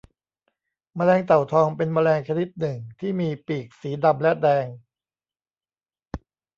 [0.95, 4.65] แมลงเต่าทองเป็นแมลงชนิดหนึ่งที่มีปีกสีดำและแดง